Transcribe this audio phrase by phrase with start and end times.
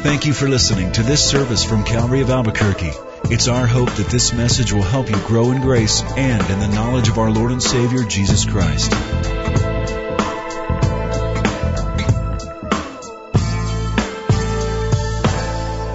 [0.00, 2.92] Thank you for listening to this service from Calvary of Albuquerque.
[3.24, 6.68] It's our hope that this message will help you grow in grace and in the
[6.68, 8.92] knowledge of our Lord and Savior, Jesus Christ.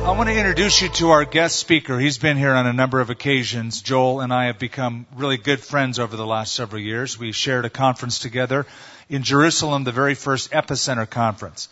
[0.03, 1.97] I want to introduce you to our guest speaker.
[1.97, 3.81] He's been here on a number of occasions.
[3.81, 7.17] Joel and I have become really good friends over the last several years.
[7.17, 8.65] We shared a conference together
[9.07, 11.69] in Jerusalem, the very first Epicenter conference.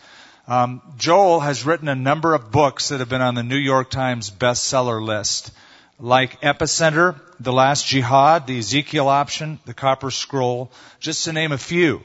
[0.48, 3.90] Um, Joel has written a number of books that have been on the New York
[3.90, 5.52] Times bestseller list,
[6.00, 11.58] like Epicenter, The Last Jihad, The Ezekiel Option, The Copper Scroll, just to name a
[11.58, 12.02] few.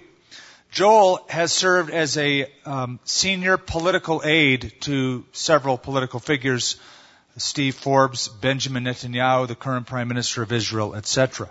[0.70, 6.76] Joel has served as a um, senior political aide to several political figures,
[7.38, 11.50] Steve Forbes, Benjamin Netanyahu, the current Prime Minister of Israel, etc.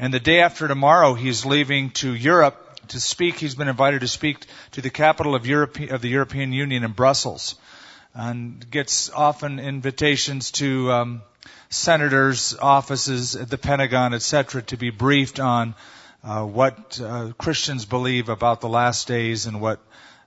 [0.00, 3.36] And the day after tomorrow, he's leaving to Europe to speak.
[3.36, 6.92] He's been invited to speak to the capital of, Europe, of the European Union in
[6.92, 7.54] Brussels,
[8.14, 11.22] and gets often invitations to um,
[11.68, 15.74] senators' offices at the Pentagon, etc., to be briefed on
[16.22, 19.80] uh, what uh, Christians believe about the last days and what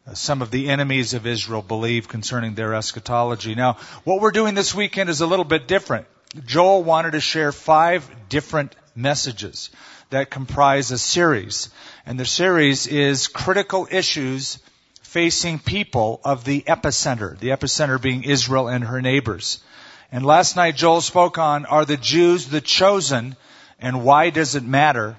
[0.05, 3.55] uh, some of the enemies of Israel believe concerning their eschatology.
[3.55, 6.08] Now, what we're doing this weekend is a little bit different.
[6.45, 9.69] Joel wanted to share five different messages
[10.09, 11.69] that comprise a series.
[12.05, 14.59] And the series is critical issues
[15.02, 19.59] facing people of the epicenter, the epicenter being Israel and her neighbors.
[20.11, 23.36] And last night Joel spoke on, are the Jews the chosen
[23.80, 25.17] and why does it matter?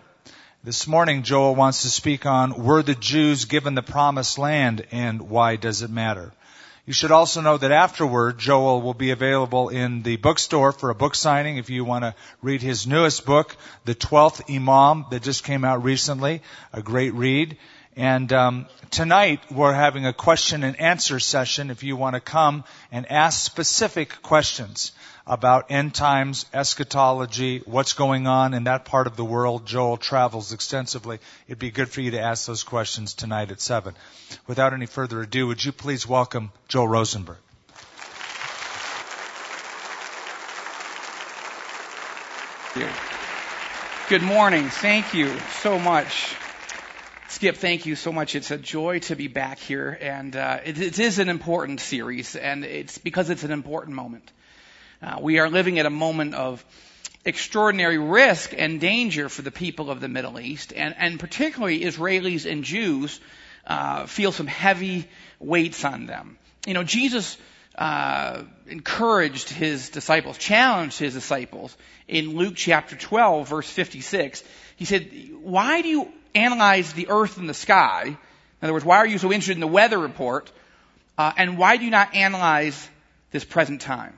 [0.64, 5.30] This morning Joel wants to speak on, were the Jews given the promised land and
[5.30, 6.32] why does it matter?
[6.88, 10.94] You should also know that afterward, Joel will be available in the bookstore for a
[10.94, 15.44] book signing if you want to read his newest book, The Twelfth Imam, that just
[15.44, 16.40] came out recently.
[16.72, 17.58] A great read.
[17.94, 22.64] And um, tonight we're having a question and answer session if you want to come
[22.90, 24.92] and ask specific questions
[25.28, 29.66] about end times, eschatology, what's going on in that part of the world.
[29.66, 31.18] Joel travels extensively.
[31.46, 33.94] It'd be good for you to ask those questions tonight at 7.
[34.46, 37.36] Without any further ado, would you please welcome Joel Rosenberg?
[44.08, 44.68] Good morning.
[44.68, 46.34] Thank you so much.
[47.28, 48.34] Skip, thank you so much.
[48.34, 52.34] It's a joy to be back here, and uh, it, it is an important series,
[52.34, 54.32] and it's because it's an important moment.
[55.00, 56.64] Uh, we are living at a moment of
[57.24, 62.50] extraordinary risk and danger for the people of the Middle East, and, and particularly Israelis
[62.50, 63.20] and Jews
[63.66, 65.08] uh, feel some heavy
[65.38, 66.38] weights on them.
[66.66, 67.36] You know, Jesus
[67.76, 71.76] uh, encouraged his disciples, challenged his disciples
[72.08, 74.42] in Luke chapter 12, verse 56.
[74.76, 75.10] He said,
[75.42, 78.02] Why do you analyze the earth and the sky?
[78.06, 78.16] In
[78.62, 80.50] other words, why are you so interested in the weather report?
[81.16, 82.88] Uh, and why do you not analyze
[83.30, 84.14] this present time?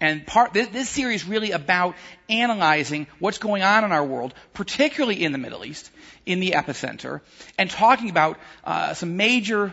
[0.00, 1.94] And part, this, this series is really about
[2.28, 5.90] analyzing what's going on in our world, particularly in the Middle East,
[6.26, 7.22] in the epicenter,
[7.58, 9.72] and talking about uh, some major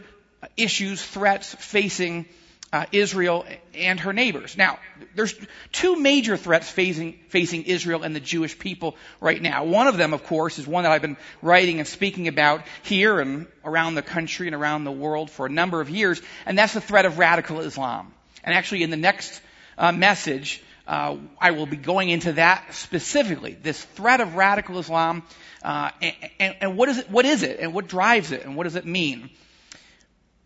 [0.56, 2.26] issues, threats facing
[2.72, 3.46] uh, Israel
[3.76, 4.58] and her neighbors.
[4.58, 4.80] Now,
[5.14, 5.36] there's
[5.72, 9.66] two major threats facing, facing Israel and the Jewish people right now.
[9.66, 13.20] One of them, of course, is one that I've been writing and speaking about here
[13.20, 16.74] and around the country and around the world for a number of years, and that's
[16.74, 18.12] the threat of radical Islam.
[18.44, 19.40] And actually, in the next
[19.78, 23.54] uh, message, uh, I will be going into that specifically.
[23.54, 25.24] This threat of radical Islam,
[25.64, 27.10] uh, and, and, and, what is it?
[27.10, 27.60] What is it?
[27.60, 28.46] And what drives it?
[28.46, 29.30] And what does it mean?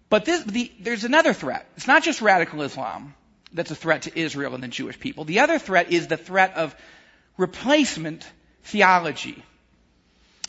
[0.10, 1.68] But this, the, there's another threat.
[1.76, 3.14] It's not just radical Islam
[3.52, 5.26] that's a threat to Israel and the Jewish people.
[5.26, 6.76] The other threat is the threat of
[7.38, 8.30] replacement
[8.64, 9.44] theology.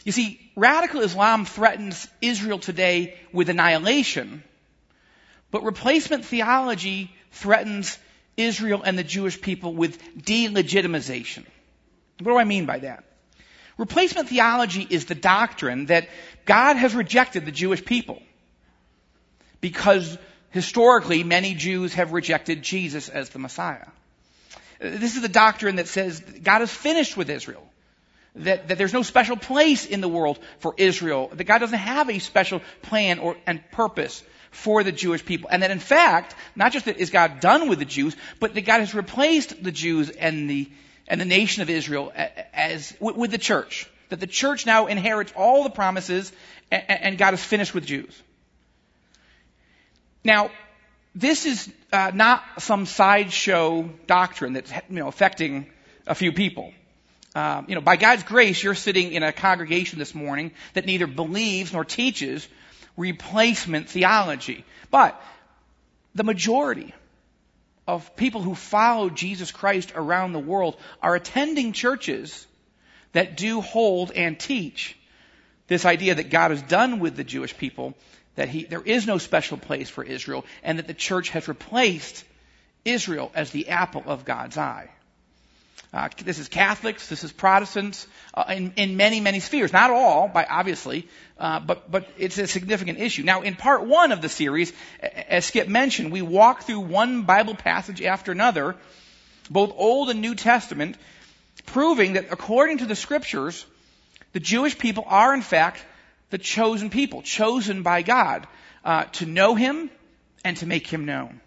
[0.05, 4.43] You see, radical Islam threatens Israel today with annihilation,
[5.50, 7.99] but replacement theology threatens
[8.38, 11.44] Israel and the Jewish people with delegitimization.
[12.21, 13.04] What do I mean by that?
[13.76, 16.09] Replacement theology is the doctrine that
[16.44, 18.22] God has rejected the Jewish people
[19.60, 20.16] because
[20.50, 23.87] historically many Jews have rejected Jesus as the Messiah.
[24.81, 27.64] This is the doctrine that says God is finished with Israel.
[28.37, 31.31] That, that there's no special place in the world for Israel.
[31.32, 35.49] That God doesn't have a special plan or, and purpose for the Jewish people.
[35.50, 38.62] And that in fact, not just that is God done with the Jews, but that
[38.62, 40.71] God has replaced the Jews and the,
[41.06, 42.12] and the nation of Israel
[42.53, 43.89] as, with the church.
[44.09, 46.33] That the church now inherits all the promises
[46.71, 48.23] and God is finished with Jews.
[50.25, 50.51] Now,
[51.15, 55.67] this is uh, not some sideshow doctrine that's you know affecting
[56.06, 56.73] a few people.
[57.35, 61.06] Um, you know, by God's grace, you're sitting in a congregation this morning that neither
[61.06, 62.47] believes nor teaches
[62.99, 64.67] replacement theology.
[64.91, 65.19] But
[66.15, 66.93] the majority,
[67.89, 72.47] of people who follow Jesus Christ around the world are attending churches
[73.12, 74.95] that do hold and teach
[75.69, 77.95] this idea that God is done with the Jewish people,
[78.35, 82.25] that he, there is no special place for Israel, and that the church has replaced
[82.85, 84.91] Israel as the apple of God's eye.
[85.93, 89.73] Uh, this is Catholics, this is Protestants, uh, in, in many, many spheres.
[89.73, 91.09] Not all, by obviously,
[91.39, 93.23] uh, but but it's a significant issue.
[93.23, 97.55] Now, in part one of the series, as Skip mentioned, we walk through one Bible
[97.55, 98.77] passage after another,
[99.49, 100.97] both Old and New Testament,
[101.65, 103.65] proving that according to the Scriptures,
[104.33, 105.83] the Jewish people are in fact
[106.31, 108.47] the chosen people, chosen by God
[108.85, 109.91] uh, to know Him
[110.45, 111.41] and to make Him known.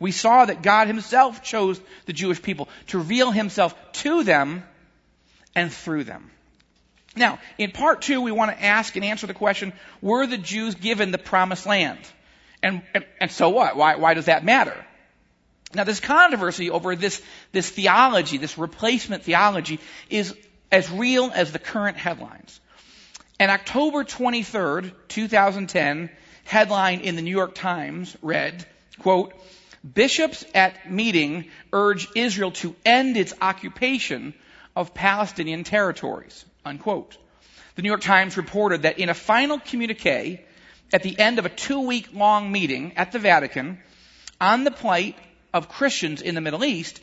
[0.00, 4.62] We saw that God himself chose the Jewish people to reveal himself to them
[5.54, 6.30] and through them.
[7.16, 10.74] Now, in part two, we want to ask and answer the question, were the Jews
[10.76, 11.98] given the promised land?
[12.62, 13.76] And, and, and so what?
[13.76, 14.76] Why, why does that matter?
[15.74, 17.20] Now, this controversy over this,
[17.52, 20.34] this theology, this replacement theology, is
[20.72, 22.60] as real as the current headlines.
[23.38, 26.10] An October 23rd, 2010
[26.44, 28.66] headline in the New York Times read,
[28.98, 29.34] quote,
[29.84, 34.34] Bishops at meeting urge Israel to end its occupation
[34.74, 36.44] of Palestinian territories.
[36.64, 37.16] Unquote.
[37.76, 40.40] The New York Times reported that in a final communique
[40.92, 43.78] at the end of a two week long meeting at the Vatican
[44.40, 45.16] on the plight
[45.54, 47.00] of Christians in the Middle East,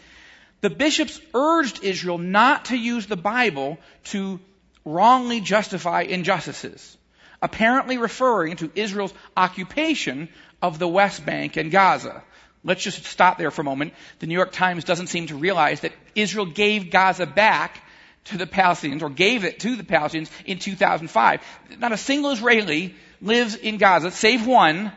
[0.61, 4.39] the bishops urged Israel not to use the Bible to
[4.83, 6.97] wrongly justify injustices,
[7.41, 10.29] apparently referring to Israel's occupation
[10.61, 12.23] of the West Bank and Gaza.
[12.65, 13.93] Let's just stop there for a moment.
[14.19, 17.81] The New York Times doesn't seem to realize that Israel gave Gaza back
[18.25, 21.41] to the Palestinians, or gave it to the Palestinians in 2005.
[21.77, 24.91] Not a single Israeli lives in Gaza, save one,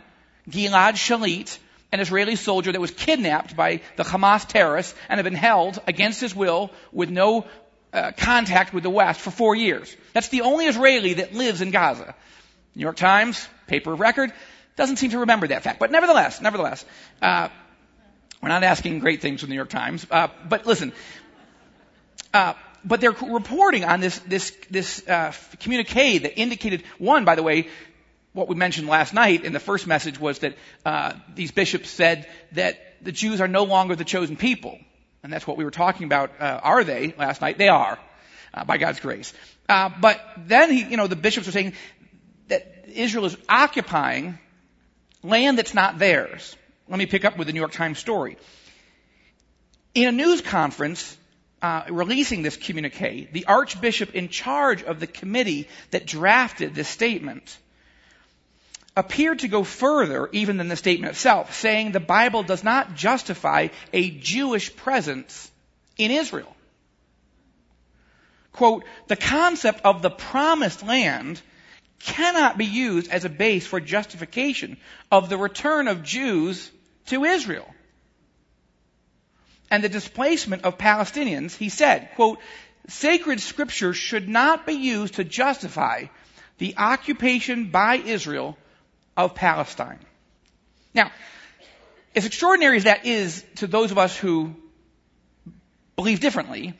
[0.48, 1.58] Gilad Shalit,
[1.92, 6.22] an Israeli soldier that was kidnapped by the Hamas terrorists and had been held against
[6.22, 7.46] his will with no
[7.92, 9.94] uh, contact with the West for four years.
[10.14, 12.14] That's the only Israeli that lives in Gaza.
[12.74, 14.32] New York Times, paper of record,
[14.78, 15.80] doesn't seem to remember that fact.
[15.80, 16.84] But nevertheless, nevertheless,
[17.20, 17.48] uh,
[18.40, 20.06] we're not asking great things from the New York Times.
[20.10, 20.92] Uh, but listen,
[22.32, 22.54] uh,
[22.84, 27.68] but they're reporting on this this this uh, communique that indicated one, by the way,
[28.32, 30.54] what we mentioned last night in the first message was that
[30.86, 34.78] uh, these bishops said that the Jews are no longer the chosen people,
[35.24, 36.30] and that's what we were talking about.
[36.40, 37.58] Uh, are they last night?
[37.58, 37.98] They are,
[38.54, 39.34] uh, by God's grace.
[39.68, 41.72] Uh, but then he, you know, the bishops are saying
[42.46, 44.38] that Israel is occupying
[45.22, 46.56] land that's not theirs.
[46.88, 48.36] Let me pick up with the New York Times story.
[49.94, 51.16] In a news conference
[51.60, 57.58] uh, releasing this communique, the archbishop in charge of the committee that drafted this statement
[58.96, 63.68] appeared to go further even than the statement itself, saying the Bible does not justify
[63.92, 65.50] a Jewish presence
[65.96, 66.54] in Israel.
[68.52, 71.40] Quote, the concept of the promised land
[72.00, 74.76] cannot be used as a base for justification
[75.10, 76.70] of the return of Jews
[77.06, 77.68] to Israel.
[79.70, 82.38] And the displacement of Palestinians, he said, quote,
[82.88, 86.04] sacred scripture should not be used to justify
[86.58, 88.56] the occupation by Israel
[89.16, 89.98] of Palestine.
[90.94, 91.10] Now,
[92.16, 94.54] as extraordinary as that is to those of us who
[95.96, 96.74] believe differently,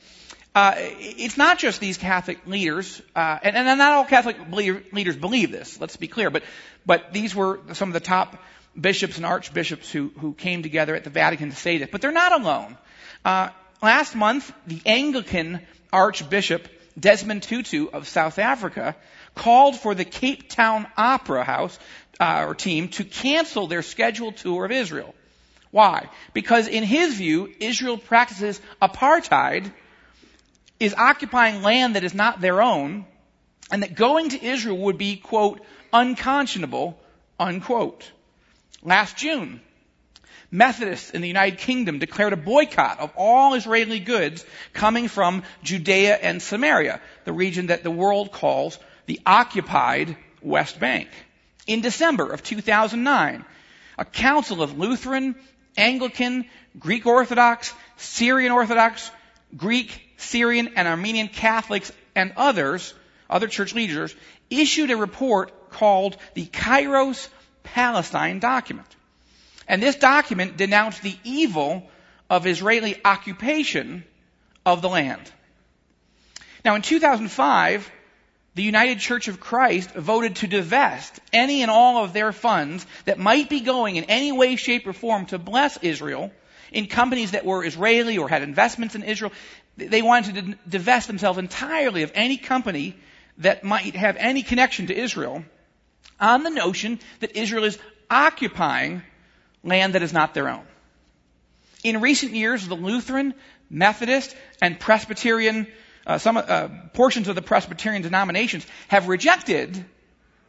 [0.58, 5.52] uh, it's not just these Catholic leaders, uh, and, and, not all Catholic leaders believe
[5.52, 5.80] this.
[5.80, 6.42] Let's be clear, but
[6.84, 8.42] but these were some of the top
[8.88, 11.88] bishops and archbishops who who came together at the Vatican to say this.
[11.92, 12.76] But they're not alone.
[13.24, 13.50] Uh,
[13.80, 15.60] last month, the Anglican
[15.92, 16.66] Archbishop
[16.98, 18.96] Desmond Tutu of South Africa
[19.36, 21.78] called for the Cape Town Opera House
[22.18, 25.14] uh, or team to cancel their scheduled tour of Israel.
[25.70, 26.08] Why?
[26.32, 29.70] Because in his view, Israel practices apartheid
[30.80, 33.04] is occupying land that is not their own,
[33.70, 35.61] and that going to Israel would be, quote,
[35.92, 36.99] unconscionable,
[37.38, 38.11] unquote.
[38.82, 39.61] Last June,
[40.50, 46.16] Methodists in the United Kingdom declared a boycott of all Israeli goods coming from Judea
[46.16, 51.08] and Samaria, the region that the world calls the occupied West Bank.
[51.66, 53.44] In December of 2009,
[53.99, 55.35] a council of Lutheran,
[55.76, 56.47] Anglican,
[56.78, 59.11] Greek Orthodox, Syrian Orthodox,
[59.54, 62.92] Greek, Syrian, and Armenian Catholics and others,
[63.30, 64.14] other church leaders,
[64.50, 67.28] issued a report called the Kairos
[67.62, 68.87] Palestine document.
[69.66, 71.88] And this document denounced the evil
[72.28, 74.04] of Israeli occupation
[74.66, 75.30] of the land.
[76.64, 77.90] Now in 2005,
[78.54, 83.18] the United Church of Christ voted to divest any and all of their funds that
[83.18, 86.32] might be going in any way, shape, or form to bless Israel
[86.72, 89.32] in companies that were Israeli or had investments in Israel.
[89.78, 92.97] They wanted to divest themselves entirely of any company
[93.38, 95.44] that might have any connection to Israel
[96.20, 97.78] on the notion that Israel is
[98.11, 99.02] occupying
[99.62, 100.66] land that is not their own.
[101.85, 103.35] In recent years, the Lutheran,
[103.70, 105.68] Methodist, and Presbyterian,
[106.06, 109.85] uh, some uh, portions of the Presbyterian denominations have rejected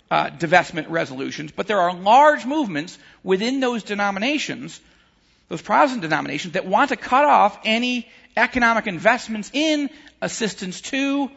[0.10, 4.82] uh, divestment resolutions, but there are large movements within those denominations,
[5.50, 9.90] those Protestant denominations, that want to cut off any economic investments in
[10.22, 11.30] assistance to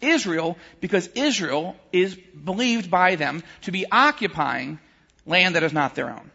[0.00, 4.78] Israel because Israel is believed by them to be occupying
[5.26, 6.30] land that is not their own.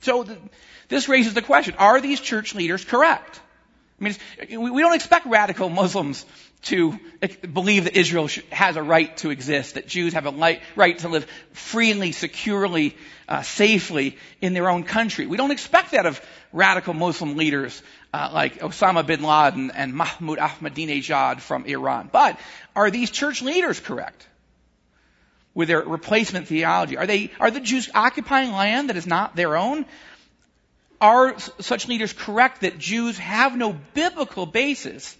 [0.00, 0.26] So
[0.88, 3.40] this raises the question, are these church leaders correct?
[4.00, 6.26] I mean, we don't expect radical Muslims
[6.66, 6.98] to
[7.52, 11.26] believe that Israel has a right to exist, that Jews have a right to live
[11.52, 12.96] freely, securely,
[13.28, 15.26] uh, safely in their own country.
[15.26, 16.20] We don't expect that of
[16.52, 17.80] radical Muslim leaders
[18.12, 22.08] uh, like Osama bin Laden and Mahmoud Ahmadinejad from Iran.
[22.12, 22.38] But
[22.74, 24.26] are these church leaders correct
[25.54, 26.96] with their replacement theology?
[26.96, 29.86] Are they are the Jews occupying land that is not their own?
[31.00, 35.16] Are such leaders correct that Jews have no biblical basis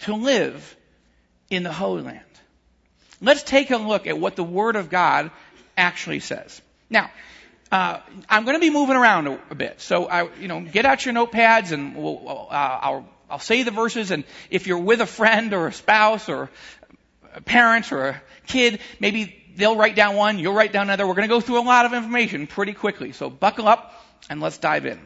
[0.00, 0.76] to live
[1.50, 2.20] in the Holy Land.
[3.20, 5.30] Let's take a look at what the Word of God
[5.76, 6.60] actually says.
[6.90, 7.10] Now,
[7.72, 10.84] uh, I'm going to be moving around a, a, bit, so I, you know, get
[10.84, 14.10] out your notepads and we'll, uh, I'll, I'll say the verses.
[14.10, 16.50] And if you're with a friend or a spouse or
[17.34, 21.06] a parent or a kid, maybe they'll write down one, you'll write down another.
[21.06, 23.92] We're going to go through a lot of information pretty quickly, so buckle up
[24.28, 25.00] and let's dive in.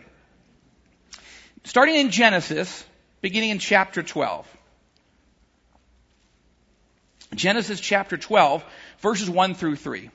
[1.64, 2.85] Starting in Genesis,
[3.21, 4.47] beginning in chapter 12.
[7.35, 8.64] Genesis chapter 12,
[9.00, 10.11] verses 1 through 3.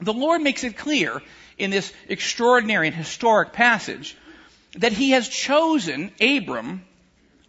[0.00, 1.22] The Lord makes it clear
[1.58, 4.16] in this extraordinary and historic passage
[4.74, 6.84] that he has chosen Abram,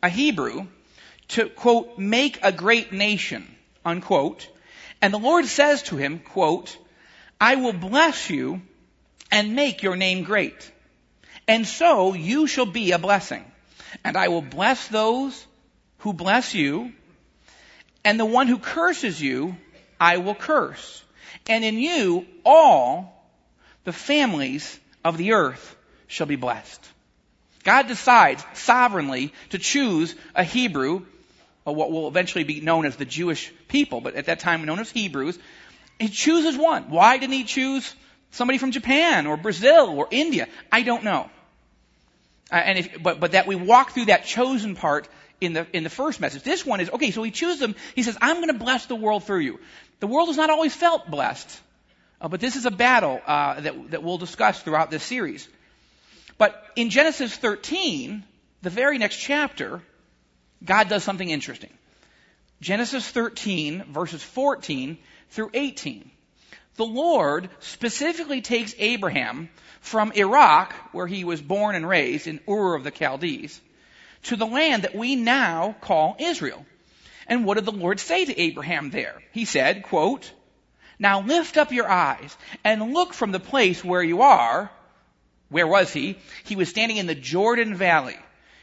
[0.02, 0.68] a Hebrew,
[1.30, 3.48] to, quote, make a great nation,
[3.86, 4.50] unquote.
[5.02, 6.76] And the Lord says to him, quote,
[7.40, 8.62] I will bless you
[9.32, 10.72] and make your name great.
[11.48, 13.46] And so you shall be a blessing.
[14.04, 15.46] And I will bless those
[16.00, 16.94] who bless you,
[18.04, 19.56] and the one who curses you,
[20.00, 21.04] I will curse.
[21.48, 23.26] And in you, all
[23.84, 25.76] the families of the earth
[26.08, 26.88] shall be blessed.
[27.64, 31.06] God decides sovereignly to choose a Hebrew,
[31.66, 34.80] or what will eventually be known as the Jewish people, but at that time known
[34.80, 35.38] as Hebrews.
[36.00, 36.90] He chooses one.
[36.90, 37.94] Why didn't he choose
[38.32, 40.48] somebody from Japan or Brazil or India?
[40.72, 41.30] I don't know.
[42.52, 45.08] Uh, and if, but, but that we walk through that chosen part
[45.42, 46.44] in the, in the first message.
[46.44, 47.76] This one is, okay, so he chooses them.
[47.96, 49.60] He says, I'm going to bless the world through you.
[50.00, 51.60] The world has not always felt blessed.
[52.22, 55.48] Uh, but this is a battle uh, that, that we'll discuss throughout this series.
[56.38, 58.24] But in Genesis 13,
[58.62, 59.82] the very next chapter,
[60.64, 61.72] God does something interesting.
[62.62, 64.98] Genesis 13, verses 14
[65.30, 66.12] through 18.
[66.76, 69.50] The Lord specifically takes Abraham
[69.82, 73.60] from Iraq, where he was born and raised in Ur of the Chaldees,
[74.24, 76.66] to the land that we now call Israel.
[77.28, 79.22] And what did the Lord say to Abraham there?
[79.32, 80.32] He said, quote,
[80.98, 84.72] Now lift up your eyes and look from the place where you are.
[85.50, 86.18] Where was he?
[86.46, 88.18] He was standing in the Jordan Valley,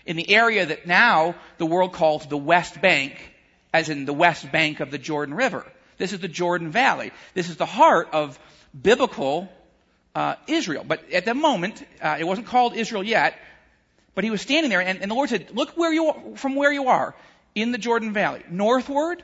[0.04, 3.14] in the area that now the world calls the West Bank,
[3.72, 5.64] as in the West Bank of the Jordan River.
[5.98, 7.12] This is the Jordan Valley.
[7.34, 8.38] This is the heart of
[8.80, 9.48] biblical
[10.14, 10.84] uh, Israel.
[10.86, 13.38] But at the moment, uh, it wasn't called Israel yet.
[14.16, 16.56] But he was standing there, and, and the Lord said, Look where you are, from
[16.56, 17.14] where you are
[17.54, 19.22] in the Jordan Valley, northward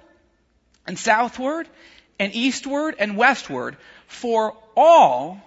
[0.87, 1.66] and southward
[2.20, 5.40] and eastward and westward, for all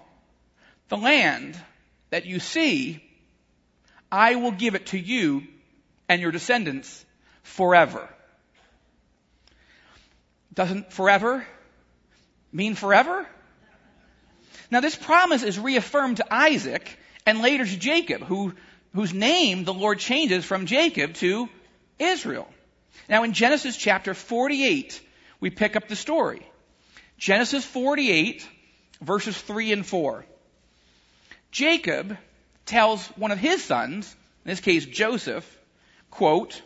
[0.90, 1.56] the land
[2.10, 3.04] that you see,
[4.12, 5.44] I will give it to you
[6.10, 7.06] and your descendants
[7.44, 8.10] forever.
[10.56, 11.46] Doesn't forever
[12.52, 13.28] mean forever?
[14.72, 16.98] Now this promise is reaffirmed to Isaac
[17.28, 18.54] and later to Jacob, who
[18.96, 21.50] whose name the Lord changes from Jacob to
[22.00, 22.48] Israel.
[23.10, 25.02] Now in Genesis chapter 48,
[25.42, 26.42] we pick up the story.
[27.18, 28.48] Genesis 48,
[29.02, 30.26] verses 3 and 4.
[31.52, 32.18] Jacob
[32.66, 35.46] tells one of his sons, in this case Joseph,
[36.10, 36.62] quote,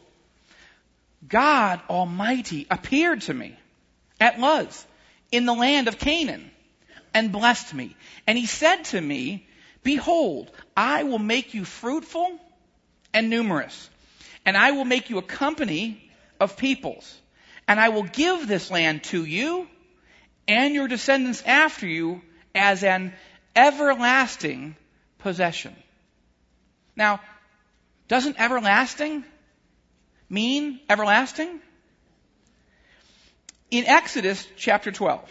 [1.27, 3.57] God Almighty appeared to me
[4.19, 4.85] at Luz
[5.31, 6.51] in the land of Canaan
[7.11, 7.95] and blessed me.
[8.27, 9.47] And he said to me,
[9.89, 12.39] Behold, I will make you fruitful
[13.11, 13.89] and numerous,
[14.45, 17.19] and I will make you a company of peoples,
[17.67, 19.67] and I will give this land to you
[20.47, 22.21] and your descendants after you
[22.53, 23.13] as an
[23.55, 24.75] everlasting
[25.17, 25.75] possession.
[26.95, 27.19] Now,
[28.07, 29.23] Doesn't everlasting
[30.29, 31.61] mean everlasting?
[33.71, 35.27] In Exodus chapter 12,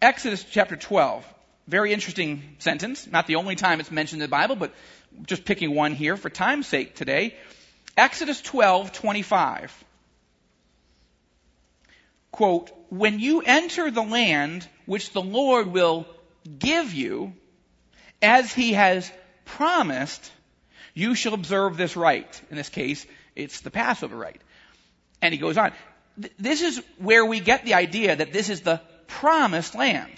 [0.00, 1.33] Exodus chapter 12,
[1.66, 3.06] very interesting sentence.
[3.06, 4.74] Not the only time it's mentioned in the Bible, but
[5.26, 7.34] just picking one here for time's sake today.
[7.96, 9.84] Exodus 12, 25.
[12.32, 16.06] Quote, when you enter the land which the Lord will
[16.58, 17.32] give you,
[18.20, 19.10] as he has
[19.44, 20.32] promised,
[20.94, 22.40] you shall observe this rite.
[22.50, 23.06] In this case,
[23.36, 24.40] it's the Passover rite.
[25.22, 25.72] And he goes on.
[26.38, 30.12] This is where we get the idea that this is the promised land.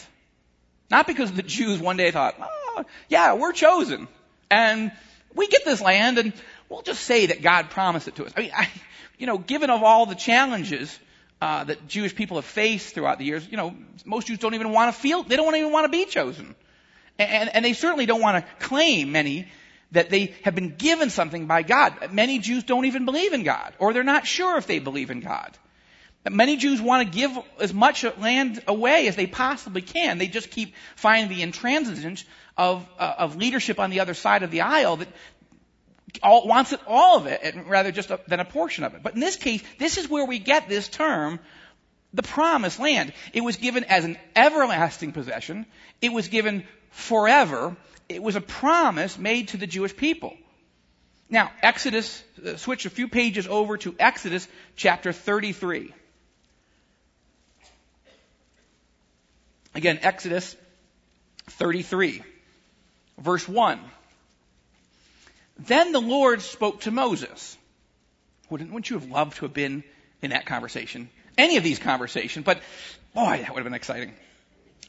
[0.90, 4.08] Not because the Jews one day thought, oh, yeah, we're chosen.
[4.50, 4.92] And
[5.34, 6.32] we get this land and
[6.68, 8.32] we'll just say that God promised it to us.
[8.36, 8.68] I mean, I,
[9.18, 10.96] you know, given of all the challenges
[11.40, 13.74] uh, that Jewish people have faced throughout the years, you know,
[14.04, 16.54] most Jews don't even want to feel, they don't even want to be chosen.
[17.18, 19.48] And, and they certainly don't want to claim, many,
[19.92, 22.12] that they have been given something by God.
[22.12, 25.20] Many Jews don't even believe in God, or they're not sure if they believe in
[25.20, 25.56] God.
[26.30, 30.18] Many Jews want to give as much land away as they possibly can.
[30.18, 32.24] They just keep finding the intransigence
[32.56, 35.08] of, uh, of leadership on the other side of the aisle that
[36.22, 39.02] all, wants it all of it rather just a, than a portion of it.
[39.02, 41.38] But in this case, this is where we get this term,
[42.14, 43.12] the promised land.
[43.32, 45.66] It was given as an everlasting possession.
[46.00, 47.76] It was given forever.
[48.08, 50.34] It was a promise made to the Jewish people.
[51.28, 55.92] Now, Exodus, uh, switch a few pages over to Exodus chapter 33.
[59.76, 60.56] Again, Exodus
[61.50, 62.22] 33,
[63.18, 63.78] verse 1.
[65.58, 67.58] Then the Lord spoke to Moses.
[68.48, 69.84] Wouldn't, wouldn't you have loved to have been
[70.22, 71.10] in that conversation?
[71.36, 72.62] Any of these conversations, but
[73.14, 74.14] boy, that would have been exciting.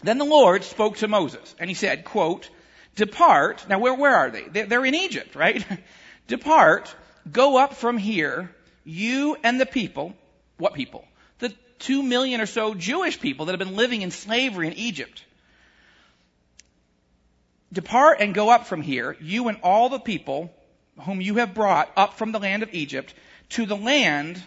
[0.03, 2.49] Then the Lord spoke to Moses, and he said, quote,
[2.95, 3.65] Depart.
[3.67, 4.43] Now, where, where are they?
[4.43, 5.65] They're, they're in Egypt, right?
[6.27, 6.95] Depart,
[7.29, 10.13] go up from here, you and the people.
[10.57, 11.05] What people?
[11.79, 15.23] Two million or so Jewish people that have been living in slavery in Egypt.
[17.71, 20.53] Depart and go up from here, you and all the people
[21.01, 23.13] whom you have brought up from the land of Egypt,
[23.49, 24.41] to the land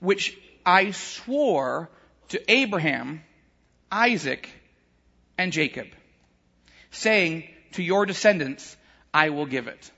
[0.00, 0.36] which
[0.66, 1.90] I swore
[2.28, 3.22] to Abraham,
[3.90, 4.48] Isaac,
[5.38, 5.86] and Jacob,
[6.90, 8.76] saying, to your descendants
[9.12, 9.90] I will give it.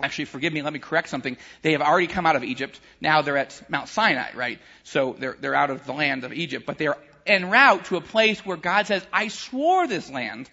[0.00, 1.36] Actually, forgive me, let me correct something.
[1.60, 2.80] They have already come out of Egypt.
[3.00, 4.58] Now they're at Mount Sinai, right?
[4.84, 8.00] So they're, they're out of the land of Egypt, but they're en route to a
[8.00, 10.50] place where God says, I swore this land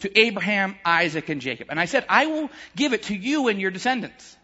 [0.00, 1.68] to Abraham, Isaac, and Jacob.
[1.70, 4.36] And I said, I will give it to you and your descendants.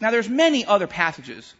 [0.00, 1.54] Now there's many other passages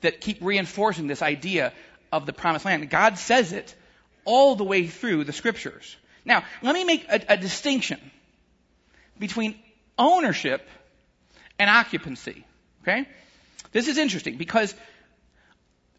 [0.00, 1.72] that keep reinforcing this idea
[2.12, 2.88] of the promised land.
[2.90, 3.74] God says it
[4.24, 5.96] all the way through the scriptures.
[6.24, 7.98] Now, let me make a, a distinction
[9.18, 9.54] between
[9.98, 10.66] ownership
[11.58, 12.44] and occupancy.
[12.82, 13.06] Okay?
[13.72, 14.74] This is interesting because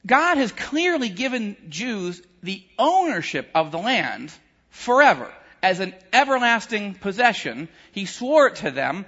[0.06, 4.32] God has clearly given Jews the ownership of the land
[4.70, 7.68] forever as an everlasting possession.
[7.92, 9.06] He swore it to them,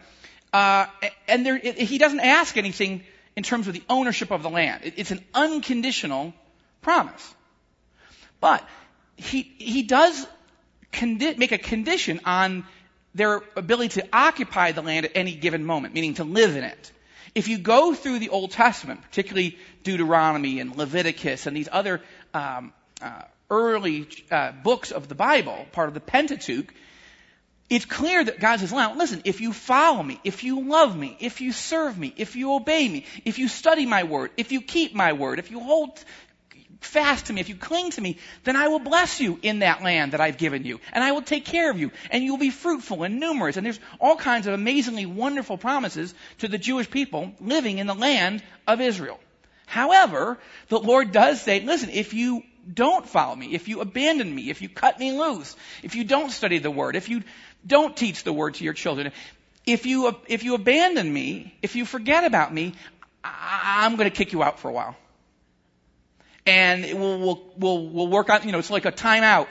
[0.52, 0.88] uh,
[1.28, 3.04] and there, it, he doesn't ask anything
[3.36, 4.82] in terms of the ownership of the land.
[4.84, 6.34] It, it's an unconditional
[6.82, 7.36] promise.
[8.42, 8.68] But
[9.16, 10.28] he he does
[10.92, 12.66] condi- make a condition on
[13.14, 16.92] their ability to occupy the land at any given moment, meaning to live in it.
[17.34, 22.02] If you go through the Old Testament, particularly Deuteronomy and Leviticus and these other
[22.34, 26.74] um, uh, early uh, books of the Bible, part of the Pentateuch,
[27.70, 31.16] it's clear that God says, well, listen, if you follow me, if you love me,
[31.22, 34.62] if you serve me, if you obey me, if you study my word, if you
[34.62, 36.04] keep my word, if you hold
[36.82, 39.82] fast to me, if you cling to me, then I will bless you in that
[39.82, 40.80] land that I've given you.
[40.92, 41.92] And I will take care of you.
[42.10, 43.56] And you'll be fruitful and numerous.
[43.56, 47.96] And there's all kinds of amazingly wonderful promises to the Jewish people living in the
[47.96, 49.20] land of Israel.
[49.68, 54.50] However, the Lord does say, listen, if you don't follow me, if you abandon me,
[54.50, 57.24] if you cut me loose, if you don't study the word, if you
[57.66, 59.12] don't teach the word to your children,
[59.66, 62.74] if you, if you abandon me, if you forget about me,
[63.24, 64.96] I'm going to kick you out for a while
[66.46, 69.48] and we'll, we'll, we'll, we'll work on, you know, it's like a timeout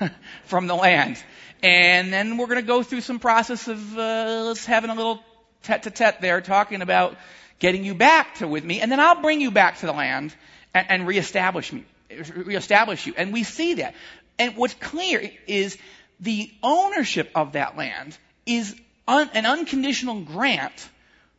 [0.44, 1.22] from the land.
[1.62, 5.22] And then we're going to go through some process of uh, having a little
[5.62, 7.16] tete-to-tete there talking about
[7.58, 10.34] getting you back to with me, and then I'll bring you back to the land
[10.74, 13.14] and, and reestablish me, reestablish you.
[13.16, 13.94] And we see that.
[14.38, 15.78] And what's clear is
[16.20, 18.74] the ownership of that land is
[19.08, 20.88] un, an unconditional grant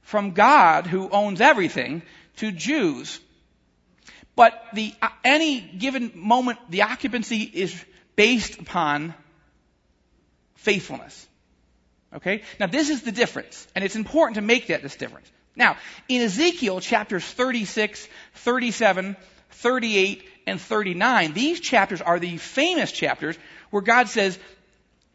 [0.02, 2.02] from God, who owns everything,
[2.38, 3.20] to Jews
[4.38, 7.76] but the, uh, any given moment, the occupancy is
[8.16, 9.16] based upon
[10.56, 11.28] faithfulness.
[12.16, 12.44] Okay?
[12.60, 15.30] Now this is the difference, and it's important to make that this difference.
[15.56, 15.76] Now,
[16.08, 19.18] in Ezekiel chapters 36, 37,
[19.50, 23.36] 38, and 39, these chapters are the famous chapters
[23.72, 24.38] where God says,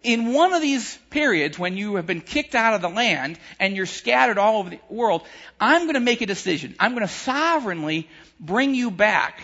[0.03, 3.77] in one of these periods when you have been kicked out of the land and
[3.77, 5.23] you're scattered all over the world,
[5.61, 6.75] I'm going to make a decision.
[6.81, 8.09] I'm going to sovereignly
[8.41, 9.41] bring you back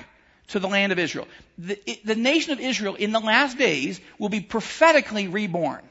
[0.49, 1.29] to the land of Israel.
[1.59, 5.83] The, the nation of Israel in the last days will be prophetically reborn.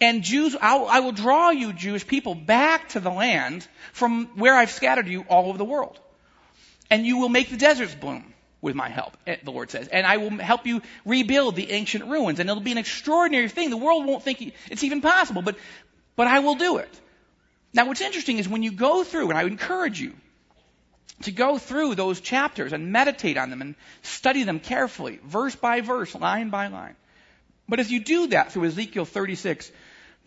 [0.00, 4.26] And Jews, I will, I will draw you Jewish people back to the land from
[4.36, 5.98] where I've scattered you all over the world.
[6.90, 8.33] And you will make the deserts bloom
[8.64, 9.88] with my help, eh, the Lord says.
[9.88, 12.40] And I will help you rebuild the ancient ruins.
[12.40, 13.68] And it'll be an extraordinary thing.
[13.68, 15.56] The world won't think it's even possible, but,
[16.16, 17.00] but I will do it.
[17.74, 20.14] Now what's interesting is when you go through, and I encourage you
[21.22, 25.82] to go through those chapters and meditate on them and study them carefully, verse by
[25.82, 26.96] verse, line by line.
[27.68, 29.70] But as you do that through Ezekiel 36,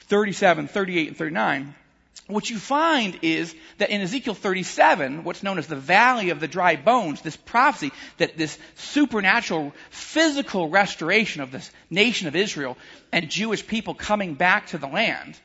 [0.01, 1.75] 37, 38, and 39,
[2.25, 6.47] what you find is that in Ezekiel 37, what's known as the valley of the
[6.47, 12.77] dry bones, this prophecy that this supernatural physical restoration of this nation of Israel
[13.11, 15.39] and Jewish people coming back to the land,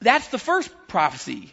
[0.00, 1.52] that's the first prophecy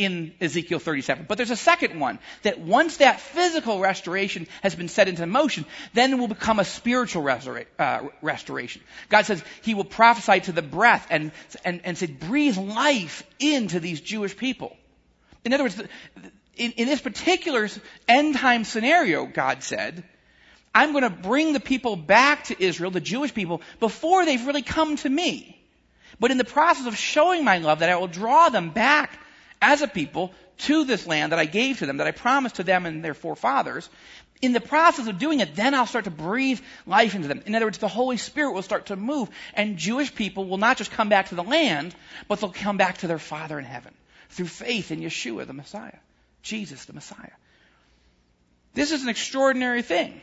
[0.00, 1.26] in Ezekiel 37.
[1.28, 5.66] But there's a second one that once that physical restoration has been set into motion,
[5.92, 8.80] then it will become a spiritual restora- uh, restoration.
[9.10, 11.32] God says He will prophesy to the breath and,
[11.66, 14.74] and, and say, breathe life into these Jewish people.
[15.44, 15.82] In other words,
[16.56, 17.68] in, in this particular
[18.08, 20.02] end time scenario, God said,
[20.74, 24.62] I'm going to bring the people back to Israel, the Jewish people, before they've really
[24.62, 25.60] come to me.
[26.18, 29.19] But in the process of showing my love, that I will draw them back
[29.60, 32.64] as a people to this land that I gave to them, that I promised to
[32.64, 33.88] them and their forefathers.
[34.42, 37.42] In the process of doing it, then I'll start to breathe life into them.
[37.44, 40.78] In other words, the Holy Spirit will start to move, and Jewish people will not
[40.78, 41.94] just come back to the land,
[42.26, 43.92] but they'll come back to their Father in heaven
[44.30, 45.98] through faith in Yeshua, the Messiah,
[46.42, 47.32] Jesus, the Messiah.
[48.72, 50.20] This is an extraordinary thing.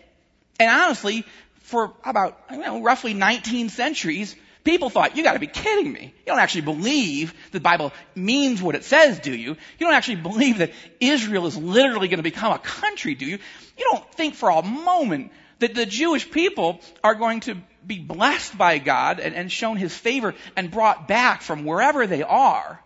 [0.59, 1.25] And honestly,
[1.61, 4.35] for about, know, roughly 19 centuries,
[4.67, 6.13] People thought, you gotta be kidding me.
[6.25, 9.51] You don't actually believe the Bible means what it says, do you?
[9.51, 13.39] You don't actually believe that Israel is literally gonna become a country, do you?
[13.77, 18.57] You don't think for a moment that the Jewish people are going to be blessed
[18.57, 22.83] by God and, and shown His favor and brought back from wherever they are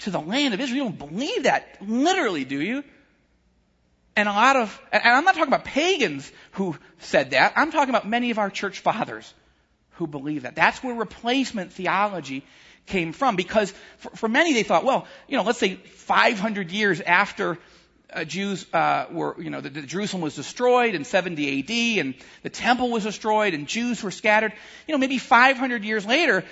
[0.00, 0.78] to the land of Israel.
[0.78, 2.82] You don't believe that literally, do you?
[4.16, 7.52] And a lot of, and I'm not talking about pagans who said that.
[7.54, 9.32] I'm talking about many of our church fathers
[9.96, 10.54] who believe that.
[10.54, 12.44] That's where replacement theology
[12.86, 17.00] came from because for, for many they thought, well, you know, let's say 500 years
[17.00, 17.58] after
[18.12, 22.14] uh, Jews uh, were, you know, the, the Jerusalem was destroyed in 70 AD and
[22.42, 24.52] the temple was destroyed and Jews were scattered.
[24.86, 26.44] You know, maybe 500 years later,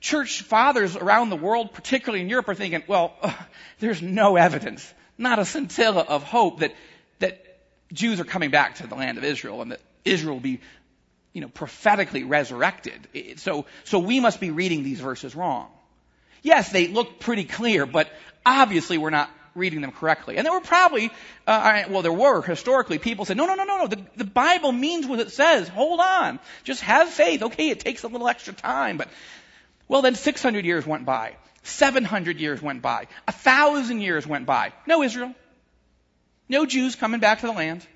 [0.00, 3.14] church fathers around the world, particularly in Europe, are thinking, well,
[3.80, 6.74] there's no evidence, not a scintilla of hope that
[7.18, 7.44] that
[7.92, 10.60] Jews are coming back to the land of Israel and that Israel will be
[11.32, 13.08] you know, prophetically resurrected.
[13.36, 15.68] So, so we must be reading these verses wrong.
[16.42, 18.08] Yes, they look pretty clear, but
[18.44, 20.36] obviously we're not reading them correctly.
[20.36, 21.10] And there were probably,
[21.46, 24.72] uh, well, there were historically people said, no, no, no, no, no, the, the Bible
[24.72, 25.68] means what it says.
[25.68, 26.40] Hold on.
[26.64, 27.42] Just have faith.
[27.42, 29.08] Okay, it takes a little extra time, but,
[29.88, 31.36] well, then 600 years went by.
[31.62, 33.06] 700 years went by.
[33.28, 34.72] A thousand years went by.
[34.86, 35.34] No Israel.
[36.48, 37.86] No Jews coming back to the land.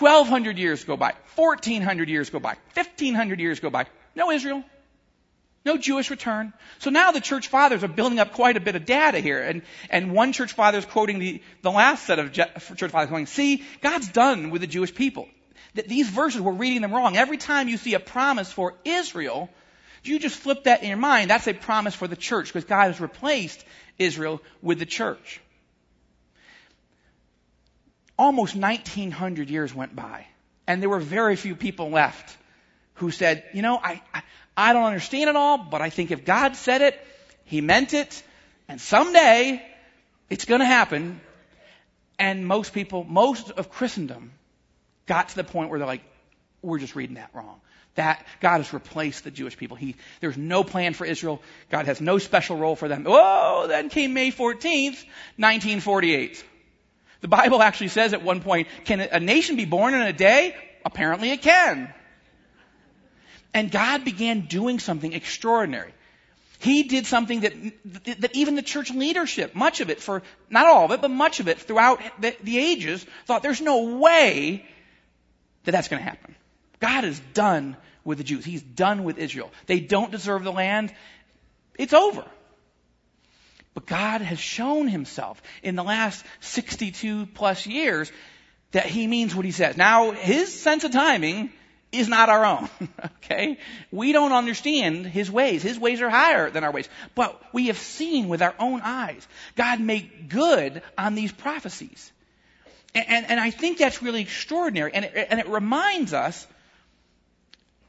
[0.00, 1.14] 1200 years go by.
[1.36, 2.56] 1400 years go by.
[2.74, 3.86] 1500 years go by.
[4.14, 4.64] No Israel.
[5.64, 6.52] No Jewish return.
[6.78, 9.40] So now the church fathers are building up quite a bit of data here.
[9.40, 13.26] And, and one church father is quoting the, the last set of church fathers going,
[13.26, 15.26] see, God's done with the Jewish people.
[15.74, 17.16] That these verses, we're reading them wrong.
[17.16, 19.48] Every time you see a promise for Israel,
[20.02, 21.30] you just flip that in your mind.
[21.30, 23.64] That's a promise for the church because God has replaced
[23.98, 25.40] Israel with the church
[28.18, 30.26] almost 1900 years went by
[30.66, 32.36] and there were very few people left
[32.94, 34.22] who said, you know, I, I,
[34.56, 36.98] I don't understand it all, but I think if God said it,
[37.44, 38.22] He meant it,
[38.68, 39.62] and someday
[40.30, 41.20] it's gonna happen.
[42.18, 44.32] And most people, most of Christendom
[45.06, 46.04] got to the point where they're like,
[46.62, 47.60] we're just reading that wrong.
[47.96, 49.76] That God has replaced the Jewish people.
[49.76, 51.42] He, there's no plan for Israel.
[51.70, 53.04] God has no special role for them.
[53.06, 55.04] Oh, then came May 14th,
[55.36, 56.44] 1948.
[57.24, 60.54] The Bible actually says at one point, can a nation be born in a day?
[60.84, 61.90] Apparently it can.
[63.54, 65.94] And God began doing something extraordinary.
[66.58, 67.54] He did something that,
[68.20, 71.40] that even the church leadership, much of it for, not all of it, but much
[71.40, 74.66] of it throughout the, the ages, thought there's no way
[75.64, 76.34] that that's going to happen.
[76.78, 78.44] God is done with the Jews.
[78.44, 79.50] He's done with Israel.
[79.64, 80.92] They don't deserve the land.
[81.78, 82.26] It's over.
[83.74, 88.10] But God has shown himself in the last 62 plus years
[88.70, 89.76] that he means what he says.
[89.76, 91.52] Now, his sense of timing
[91.90, 92.68] is not our own.
[93.16, 93.58] okay?
[93.90, 95.62] We don't understand his ways.
[95.62, 96.88] His ways are higher than our ways.
[97.14, 102.12] But we have seen with our own eyes God make good on these prophecies.
[102.94, 104.92] And, and, and I think that's really extraordinary.
[104.94, 106.46] And it, and it reminds us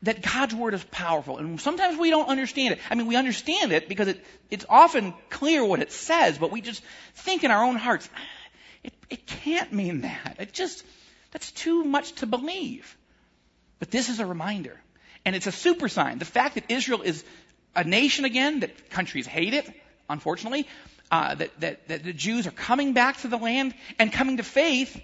[0.06, 1.38] that God's word is powerful.
[1.38, 2.80] And sometimes we don't understand it.
[2.90, 6.62] I mean, we understand it because it, it's often clear what it says, but we
[6.62, 6.84] just
[7.16, 8.08] think in our own hearts,
[8.84, 10.38] it, it can't mean that.
[10.40, 10.86] It just,
[11.32, 12.96] that's too much to believe.
[13.80, 14.80] But this is a reminder.
[15.26, 16.20] And it's a super sign.
[16.20, 17.26] The fact that Israel is
[17.76, 19.68] a nation again, that countries hate it,
[20.08, 20.68] unfortunately,
[21.12, 24.44] uh, that, that, that the Jews are coming back to the land and coming to
[24.44, 25.02] faith,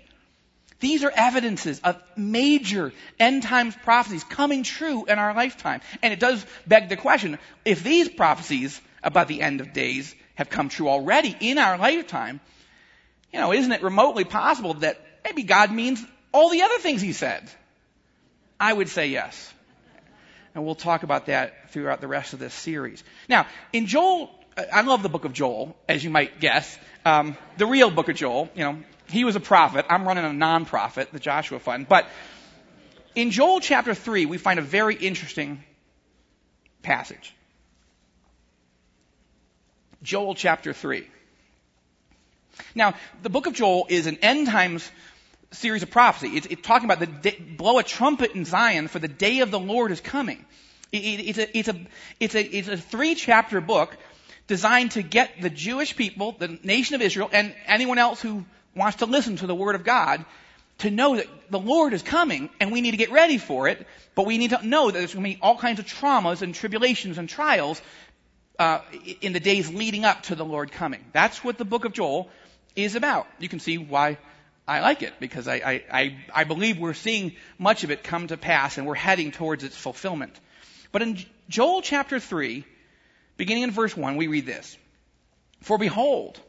[0.81, 5.81] these are evidences of major end times prophecies coming true in our lifetime.
[6.01, 10.49] And it does beg the question, if these prophecies about the end of days have
[10.49, 12.41] come true already in our lifetime,
[13.31, 17.13] you know, isn't it remotely possible that maybe God means all the other things he
[17.13, 17.49] said?
[18.59, 19.53] I would say yes.
[20.53, 23.03] And we'll talk about that throughout the rest of this series.
[23.29, 24.29] Now, in Joel,
[24.71, 26.77] I love the book of Joel, as you might guess.
[27.05, 28.77] Um, the real book of Joel, you know,
[29.11, 29.85] he was a prophet.
[29.89, 31.87] I'm running a non-profit, the Joshua Fund.
[31.87, 32.07] But
[33.15, 35.63] in Joel chapter 3, we find a very interesting
[36.81, 37.35] passage.
[40.03, 41.07] Joel chapter 3.
[42.75, 44.89] Now, the book of Joel is an end times
[45.51, 46.29] series of prophecy.
[46.37, 49.51] It's, it's talking about the day, blow a trumpet in Zion for the day of
[49.51, 50.45] the Lord is coming.
[50.91, 51.87] It, it, it's a, it's a,
[52.19, 53.95] it's a, it's a three chapter book
[54.47, 58.97] designed to get the Jewish people, the nation of Israel, and anyone else who wants
[58.97, 60.23] to listen to the word of God
[60.79, 63.85] to know that the Lord is coming and we need to get ready for it,
[64.15, 66.55] but we need to know that there's going to be all kinds of traumas and
[66.55, 67.81] tribulations and trials
[68.57, 68.79] uh,
[69.21, 71.03] in the days leading up to the Lord coming.
[71.13, 72.29] That's what the book of Joel
[72.75, 73.27] is about.
[73.39, 74.17] You can see why
[74.67, 78.27] I like it because I, I, I, I believe we're seeing much of it come
[78.27, 80.39] to pass and we're heading towards its fulfillment.
[80.91, 82.65] But in Joel chapter 3,
[83.37, 84.77] beginning in verse 1, we read this.
[85.61, 86.39] For behold,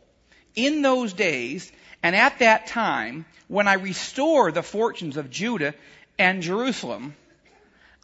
[0.54, 1.70] in those days
[2.02, 5.74] and at that time, when I restore the fortunes of Judah
[6.18, 7.14] and Jerusalem,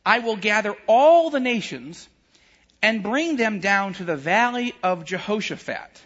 [0.07, 2.09] I will gather all the nations
[2.81, 6.01] and bring them down to the valley of Jehoshaphat,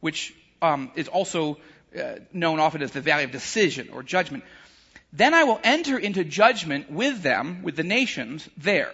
[0.00, 1.58] which um, is also
[1.98, 4.44] uh, known often as the valley of decision or judgment.
[5.12, 8.92] Then I will enter into judgment with them, with the nations there.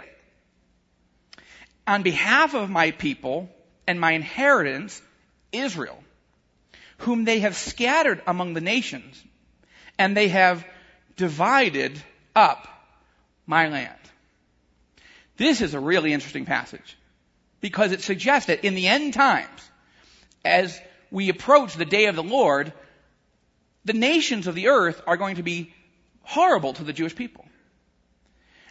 [1.87, 3.49] On behalf of my people
[3.87, 5.01] and my inheritance,
[5.53, 5.99] Israel,
[6.99, 9.23] whom they have scattered among the nations,
[9.99, 10.65] and they have
[11.17, 12.01] divided
[12.35, 12.69] up
[13.47, 13.95] my land.
[15.37, 16.97] This is a really interesting passage
[17.61, 19.71] because it suggests that in the end times,
[20.45, 20.79] as
[21.11, 22.73] we approach the day of the Lord,
[23.85, 25.73] the nations of the earth are going to be
[26.23, 27.47] horrible to the Jewish people.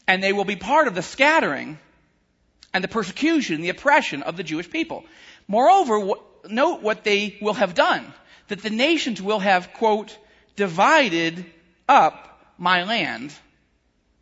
[0.08, 1.80] And they will be part of the scattering
[2.74, 5.06] and the persecution, the oppression of the Jewish people.
[5.48, 6.14] Moreover,
[6.50, 8.14] note what they will have done.
[8.48, 10.18] That the nations will have, quote,
[10.56, 11.46] divided
[11.88, 13.34] up my land,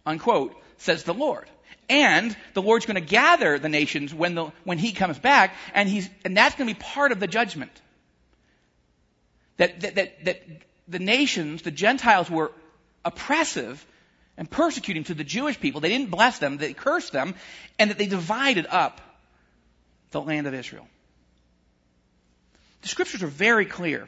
[0.06, 1.48] unquote, says the Lord.
[1.88, 5.88] And the Lord's going to gather the nations when the, when He comes back, and
[5.88, 7.72] He's, and that's going to be part of the judgment.
[9.58, 10.44] That, that, that, that
[10.88, 12.52] the nations, the Gentiles were
[13.04, 13.86] oppressive
[14.38, 15.80] and persecuting to the Jewish people.
[15.80, 17.36] They didn't bless them, they cursed them,
[17.80, 19.00] and that they divided up
[20.12, 20.88] the land of Israel.
[22.86, 24.08] The scriptures are very clear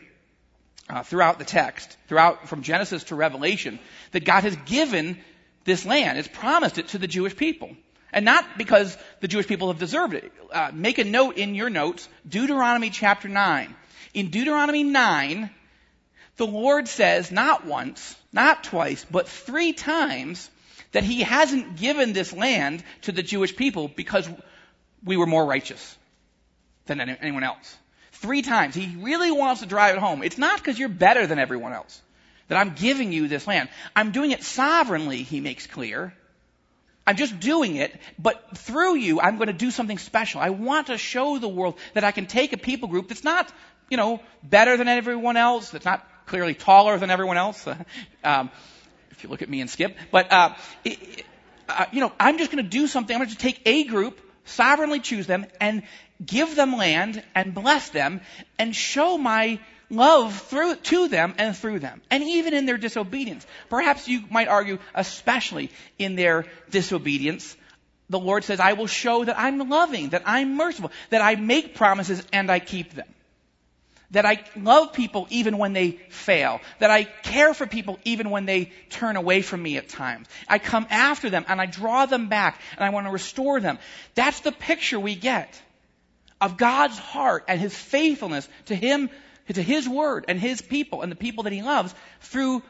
[0.88, 3.80] uh, throughout the text, throughout from Genesis to Revelation,
[4.12, 5.18] that God has given
[5.64, 6.20] this land.
[6.20, 7.76] It's promised it to the Jewish people.
[8.14, 10.32] And not because the Jewish people have deserved it.
[10.52, 13.76] Uh, make a note in your notes, Deuteronomy chapter 9.
[14.14, 15.50] In Deuteronomy 9,
[16.36, 20.52] the Lord says not once, not twice, but three times
[20.92, 24.30] that He hasn't given this land to the Jewish people because
[25.04, 25.98] we were more righteous
[26.86, 27.76] than anyone else.
[28.20, 28.74] Three times.
[28.74, 30.24] He really wants to drive it home.
[30.24, 32.02] It's not because you're better than everyone else
[32.48, 33.70] that I'm giving you this land.
[33.96, 36.14] I'm doing it sovereignly, he makes clear.
[37.06, 40.42] I'm just doing it, but through you, I'm going to do something special.
[40.42, 43.52] I want to show the world that I can take a people group that's not,
[43.90, 47.66] you know, better than everyone else, that's not clearly taller than everyone else.
[48.24, 48.50] um,
[49.12, 51.24] if you look at me and Skip, but uh, it,
[51.70, 53.16] uh, you know, I'm just going to do something.
[53.16, 55.84] I'm going to take a group, sovereignly choose them, and
[56.26, 58.22] give them land and bless them
[58.58, 63.48] and show my love through to them and through them and even in their disobedience
[63.70, 67.56] perhaps you might argue especially in their disobedience
[68.10, 71.76] the Lord says, I will show that I'm loving, that I'm merciful, that I make
[71.76, 73.08] promises and I keep them.
[74.12, 76.62] That I love people even when they fail.
[76.80, 80.28] That I care for people even when they turn away from me at times.
[80.48, 83.80] I come after them and I draw them back and I want to restore them.
[84.16, 85.62] That's the picture we get
[86.40, 89.10] of God's heart and His faithfulness to Him,
[89.54, 92.64] to His word and His people and the people that He loves through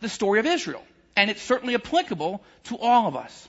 [0.00, 0.82] the story of Israel.
[1.16, 3.48] And it's certainly applicable to all of us.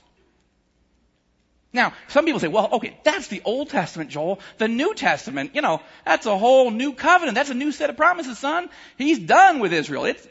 [1.72, 4.40] Now, some people say, well, okay, that's the Old Testament, Joel.
[4.56, 7.34] The New Testament, you know, that's a whole new covenant.
[7.34, 8.70] That's a new set of promises, son.
[8.96, 10.06] He's done with Israel.
[10.06, 10.26] It's,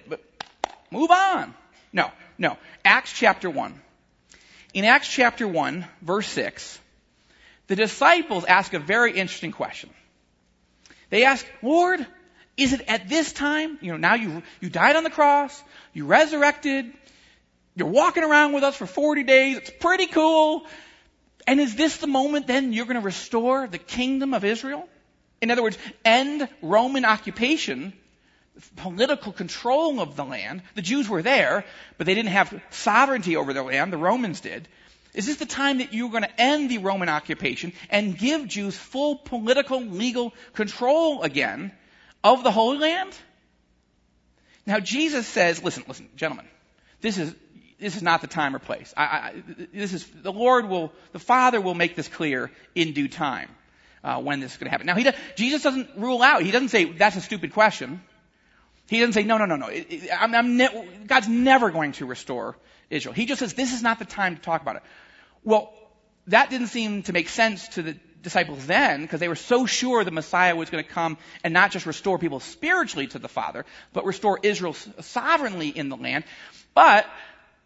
[0.90, 1.54] move on.
[1.94, 2.58] No, no.
[2.84, 3.80] Acts chapter 1.
[4.74, 6.80] In Acts chapter 1, verse 6,
[7.68, 9.90] the disciples ask a very interesting question.
[11.10, 12.06] They ask, Lord,
[12.58, 13.78] is it at this time?
[13.82, 16.92] You know, now you, you died on the cross, you resurrected,
[17.76, 20.66] you're walking around with us for 40 days, it's pretty cool.
[21.48, 24.88] And is this the moment then you're going to restore the kingdom of Israel?
[25.42, 27.94] In other words, end Roman occupation,
[28.76, 30.62] political control of the land.
[30.76, 31.64] The Jews were there,
[31.98, 33.94] but they didn't have sovereignty over their land.
[33.94, 34.68] The Romans did.
[35.14, 38.78] Is this the time that you're going to end the Roman occupation and give Jews
[38.78, 41.72] full political, legal control again
[42.24, 43.16] of the Holy Land?
[44.66, 46.46] Now Jesus says, listen, listen, gentlemen,
[47.00, 47.34] this is
[47.80, 48.94] this is not the time or place.
[48.98, 49.34] I, I,
[49.74, 53.50] this is the Lord will, the Father will make this clear in due time
[54.04, 54.88] uh, when this is going to happen.
[54.88, 56.42] Now, he does, Jesus doesn't rule out.
[56.42, 58.02] He doesn't say that's a stupid question.
[58.90, 59.70] He doesn't say no, no, no, no.
[60.18, 62.58] I'm, I'm ne- God's never going to restore
[62.90, 63.14] Israel.
[63.14, 64.84] He just says this is not the time to talk about it.
[65.44, 65.74] Well,
[66.28, 70.04] that didn't seem to make sense to the disciples then because they were so sure
[70.04, 73.66] the Messiah was going to come and not just restore people spiritually to the Father,
[73.94, 76.24] but restore Israel sovereignly in the land.
[76.74, 77.06] But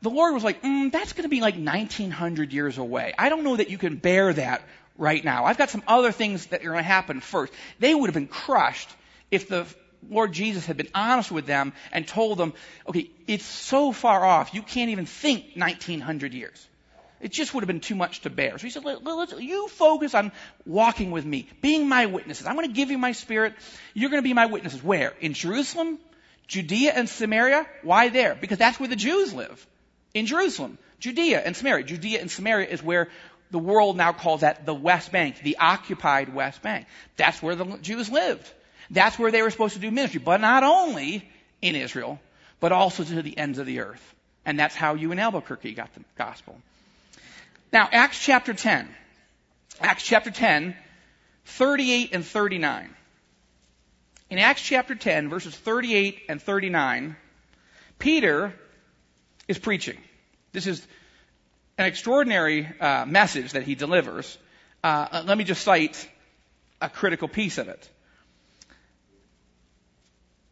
[0.01, 3.13] the Lord was like, mm, that's going to be like 1900 years away.
[3.17, 4.63] I don't know that you can bear that
[4.97, 5.45] right now.
[5.45, 7.53] I've got some other things that are going to happen first.
[7.79, 8.89] They would have been crushed
[9.29, 9.67] if the
[10.09, 12.53] Lord Jesus had been honest with them and told them,
[12.87, 16.67] okay, it's so far off, you can't even think 1900 years.
[17.19, 18.57] It just would have been too much to bear.
[18.57, 18.83] So he said,
[19.39, 20.31] you focus on
[20.65, 22.47] walking with me, being my witnesses.
[22.47, 23.53] I'm going to give you my spirit.
[23.93, 24.83] You're going to be my witnesses.
[24.83, 25.13] Where?
[25.21, 25.99] In Jerusalem,
[26.47, 27.67] Judea, and Samaria?
[27.83, 28.33] Why there?
[28.33, 29.67] Because that's where the Jews live
[30.13, 31.83] in Jerusalem, Judea and Samaria.
[31.83, 33.09] Judea and Samaria is where
[33.51, 36.85] the world now calls that the West Bank, the occupied West Bank.
[37.17, 38.49] That's where the Jews lived.
[38.89, 41.27] That's where they were supposed to do ministry, but not only
[41.61, 42.19] in Israel,
[42.59, 44.15] but also to the ends of the earth.
[44.45, 46.59] And that's how you in Albuquerque got the gospel.
[47.71, 48.87] Now, Acts chapter 10.
[49.79, 50.75] Acts chapter 10,
[51.45, 52.89] 38 and 39.
[54.29, 57.15] In Acts chapter 10, verses 38 and 39,
[57.97, 58.53] Peter
[59.51, 59.97] is preaching.
[60.53, 60.85] This is
[61.77, 64.37] an extraordinary uh, message that he delivers.
[64.83, 66.09] Uh, let me just cite
[66.81, 67.89] a critical piece of it.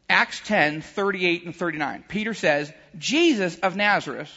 [0.10, 2.04] Acts 10, 38 and 39.
[2.08, 4.32] Peter says, Jesus of Nazareth,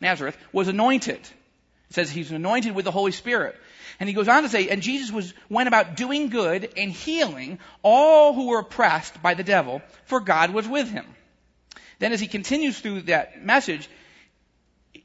[0.00, 1.20] Nazareth was anointed.
[1.20, 3.56] It says he's anointed with the Holy Spirit.
[3.98, 7.58] And he goes on to say, and Jesus was, went about doing good and healing
[7.82, 11.06] all who were oppressed by the devil, for God was with him.
[11.98, 13.88] Then as he continues through that message,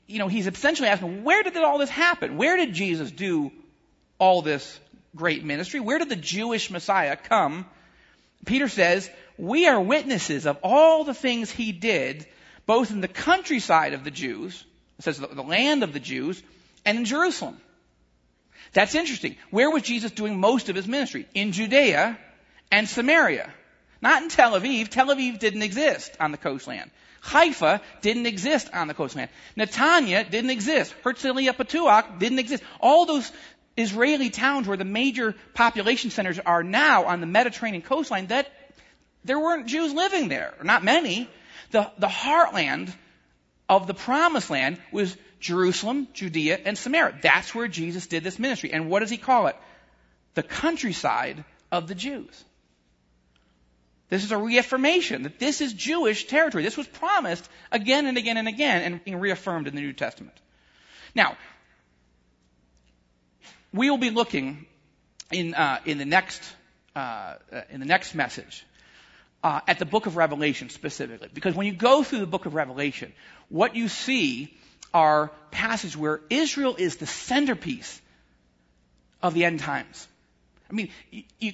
[0.08, 2.38] you know, he's essentially asking, where did all this happen?
[2.38, 3.52] Where did Jesus do
[4.20, 4.80] all this
[5.16, 5.80] great ministry?
[5.80, 7.66] Where did the Jewish Messiah come?
[8.46, 12.28] Peter says, we are witnesses of all the things he did,
[12.66, 14.64] both in the countryside of the Jews,
[15.00, 16.42] it says the, land of the Jews,
[16.86, 17.60] and in Jerusalem.
[18.74, 19.36] That's interesting.
[19.50, 21.28] Where was Jesus doing most of his ministry?
[21.34, 22.18] In Judea
[22.72, 23.54] and Samaria.
[24.04, 24.90] Not in Tel Aviv.
[24.90, 26.92] Tel Aviv didn't exist on the coastland.
[27.22, 29.30] Haifa didn't exist on the coastland.
[29.56, 30.94] Netanya didn't exist.
[31.06, 32.64] Herzliya Pituach didn't exist.
[32.82, 33.32] All those
[33.78, 38.52] Israeli towns where the major population centers are now on the Mediterranean coastline, that
[39.24, 40.54] there weren't Jews living there.
[40.62, 41.30] Not many.
[41.72, 42.94] The, the heartland
[43.70, 47.20] of the promised land was Jerusalem, Judea, and Samaria.
[47.22, 48.74] That's where Jesus did this ministry.
[48.74, 49.56] And what does he call it?
[50.34, 52.44] The countryside of the Jews.
[54.10, 56.64] This is a reaffirmation that this is Jewish territory.
[56.64, 60.36] This was promised again and again and again and being reaffirmed in the New Testament.
[61.16, 61.38] Now,
[63.74, 64.66] we will be looking
[65.32, 66.42] in, uh, in, the, next,
[66.96, 67.36] uh,
[67.70, 68.66] in the next message
[69.44, 71.30] uh, at the book of Revelation specifically.
[71.34, 73.14] Because when you go through the book of Revelation,
[73.50, 74.56] what you see
[74.94, 78.02] are passages where Israel is the centerpiece
[79.22, 80.08] of the end times.
[80.70, 81.54] I mean, you, you,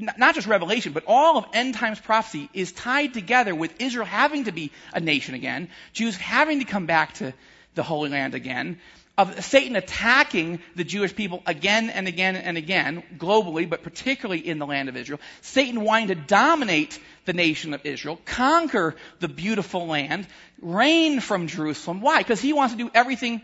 [0.00, 4.44] not just Revelation, but all of end times prophecy is tied together with Israel having
[4.44, 7.32] to be a nation again, Jews having to come back to
[7.74, 8.78] the Holy Land again,
[9.18, 14.58] of Satan attacking the Jewish people again and again and again, globally, but particularly in
[14.58, 15.20] the land of Israel.
[15.42, 20.26] Satan wanting to dominate the nation of Israel, conquer the beautiful land,
[20.62, 22.00] reign from Jerusalem.
[22.00, 22.18] Why?
[22.18, 23.42] Because he wants to do everything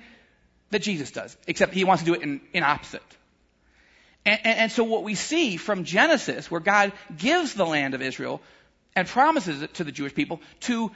[0.71, 3.03] that Jesus does, except he wants to do it in, in opposite.
[4.27, 8.03] And, and, and so what we see from Genesis, where God gives the land of
[8.03, 8.43] Israel
[8.95, 10.91] and promises it to the Jewish people, to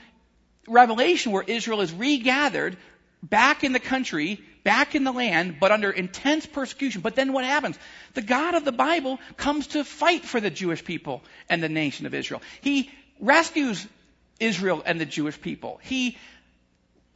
[0.66, 2.76] Revelation, where Israel is regathered
[3.22, 7.02] back in the country, back in the land, but under intense persecution.
[7.02, 7.78] But then what happens?
[8.14, 12.06] The God of the Bible comes to fight for the Jewish people and the nation
[12.06, 12.42] of Israel.
[12.62, 13.86] He rescues
[14.38, 15.78] Israel and the Jewish people.
[15.82, 16.16] He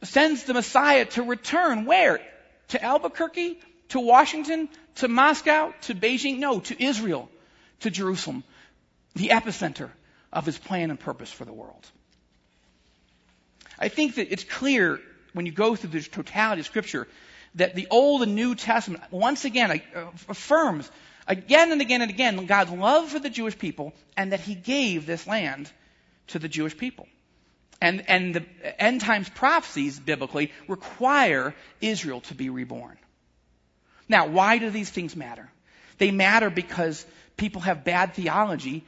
[0.03, 2.21] sends the Messiah to return where?
[2.69, 3.59] To Albuquerque?
[3.89, 4.69] To Washington?
[4.95, 5.73] To Moscow?
[5.83, 6.39] To Beijing?
[6.39, 7.29] No, to Israel.
[7.81, 8.43] To Jerusalem.
[9.15, 9.89] The epicenter
[10.33, 11.89] of his plan and purpose for the world.
[13.79, 14.99] I think that it's clear
[15.33, 17.07] when you go through the totality of Scripture
[17.55, 20.89] that the Old and New Testament once again uh, affirms
[21.27, 25.05] again and again and again God's love for the Jewish people and that He gave
[25.05, 25.71] this land
[26.27, 27.07] to the Jewish people.
[27.81, 32.97] And, and the end times prophecies biblically require Israel to be reborn.
[34.07, 35.49] Now, why do these things matter?
[35.97, 37.05] They matter because
[37.37, 38.83] people have bad theology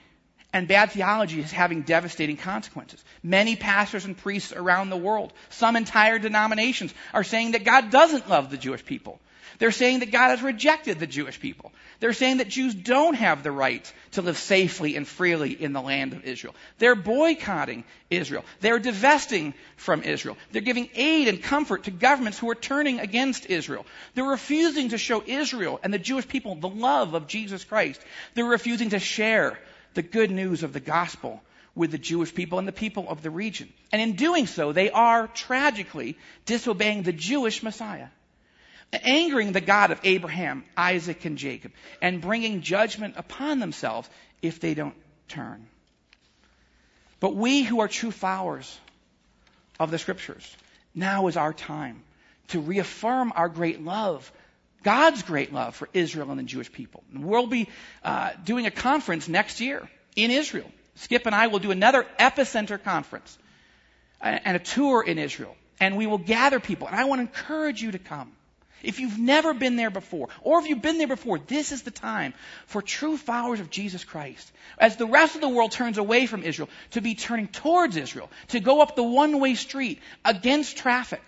[0.53, 3.03] and bad theology is having devastating consequences.
[3.21, 8.29] Many pastors and priests around the world, some entire denominations, are saying that God doesn't
[8.29, 9.19] love the Jewish people.
[9.59, 11.71] They're saying that God has rejected the Jewish people.
[11.99, 15.81] They're saying that Jews don't have the right to live safely and freely in the
[15.81, 16.55] land of Israel.
[16.77, 18.45] They're boycotting Israel.
[18.61, 20.37] They're divesting from Israel.
[20.51, 23.85] They're giving aid and comfort to governments who are turning against Israel.
[24.13, 28.01] They're refusing to show Israel and the Jewish people the love of Jesus Christ.
[28.35, 29.59] They're refusing to share
[29.95, 31.41] the good news of the gospel
[31.77, 33.71] with the Jewish people and the people of the region.
[33.91, 38.07] And in doing so, they are tragically disobeying the Jewish Messiah,
[38.93, 41.71] angering the God of Abraham, Isaac, and Jacob,
[42.01, 44.09] and bringing judgment upon themselves
[44.41, 44.95] if they don't
[45.27, 45.67] turn.
[47.19, 48.77] But we who are true followers
[49.79, 50.55] of the scriptures,
[50.95, 52.03] now is our time
[52.49, 54.31] to reaffirm our great love
[54.83, 57.03] God's great love for Israel and the Jewish people.
[57.13, 57.67] And We'll be
[58.05, 60.71] uh, doing a conference next year in Israel.
[60.95, 63.37] Skip and I will do another epicenter conference
[64.21, 65.57] and a tour in Israel.
[65.81, 66.87] And we will gather people.
[66.87, 68.31] And I want to encourage you to come.
[68.83, 71.91] If you've never been there before, or if you've been there before, this is the
[71.91, 72.33] time
[72.67, 74.51] for true followers of Jesus Christ.
[74.77, 78.29] As the rest of the world turns away from Israel, to be turning towards Israel,
[78.49, 81.23] to go up the one way street against traffic,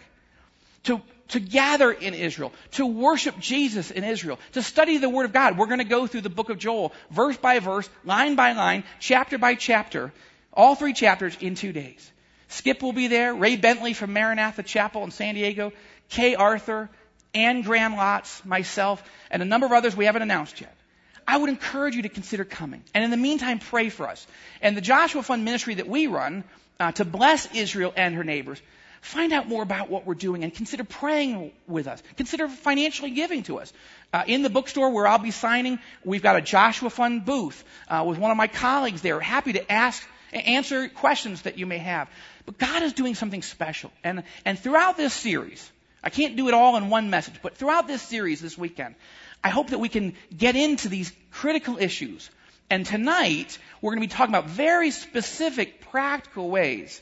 [0.84, 5.34] to to gather in Israel, to worship Jesus in Israel, to study the Word of
[5.34, 5.58] God.
[5.58, 8.84] We're going to go through the book of Joel, verse by verse, line by line,
[9.00, 10.12] chapter by chapter,
[10.54, 12.12] all three chapters in two days.
[12.47, 15.72] Skip will be there, Ray Bentley from Maranatha Chapel in San Diego,
[16.10, 16.89] Kay Arthur,
[17.34, 20.76] Anne Graham Lotz, myself, and a number of others we haven't announced yet.
[21.28, 22.84] I would encourage you to consider coming.
[22.94, 24.26] And in the meantime, pray for us.
[24.62, 26.44] And the Joshua Fund ministry that we run
[26.80, 28.60] uh, to bless Israel and her neighbors
[29.02, 32.02] find out more about what we're doing and consider praying with us.
[32.18, 33.72] Consider financially giving to us.
[34.12, 38.04] Uh, in the bookstore where I'll be signing, we've got a Joshua Fund booth uh,
[38.08, 42.10] with one of my colleagues there, happy to ask answer questions that you may have.
[42.46, 45.72] But God is doing something special, and and throughout this series,
[46.04, 48.95] I can't do it all in one message, but throughout this series this weekend,
[49.43, 52.30] I hope that we can get into these critical issues.
[52.70, 57.02] And tonight, we're going to be talking about very specific, practical ways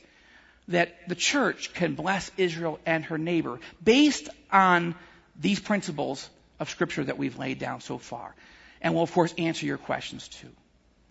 [0.69, 4.95] that the church can bless Israel and her neighbor based on
[5.39, 6.29] these principles
[6.59, 8.35] of Scripture that we've laid down so far.
[8.81, 10.49] And we'll, of course, answer your questions too.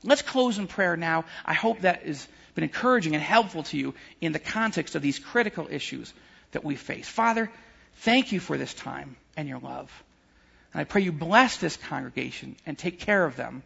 [0.04, 1.24] Let's close in prayer now.
[1.44, 5.18] I hope that has been encouraging and helpful to you in the context of these
[5.18, 6.12] critical issues
[6.52, 7.08] that we face.
[7.08, 7.50] Father,
[7.96, 9.90] thank you for this time and your love.
[10.72, 13.62] And I pray you bless this congregation and take care of them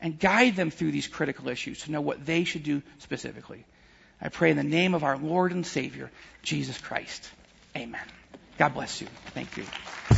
[0.00, 3.64] and guide them through these critical issues to know what they should do specifically.
[4.20, 6.10] I pray in the name of our Lord and Savior,
[6.42, 7.30] Jesus Christ.
[7.76, 8.00] Amen.
[8.58, 9.06] God bless you.
[9.34, 10.17] Thank you.